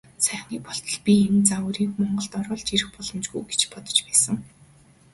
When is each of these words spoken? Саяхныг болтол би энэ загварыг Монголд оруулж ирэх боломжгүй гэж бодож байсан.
Саяхныг 0.25 0.61
болтол 0.65 0.97
би 1.05 1.13
энэ 1.27 1.41
загварыг 1.49 1.89
Монголд 1.99 2.33
оруулж 2.39 2.67
ирэх 2.75 2.89
боломжгүй 2.95 3.41
гэж 3.49 3.61
бодож 3.71 3.97
байсан. 4.07 4.37